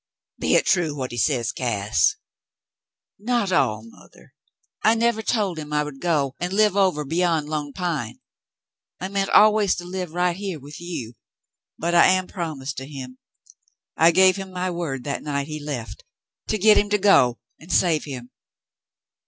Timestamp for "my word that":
14.51-15.21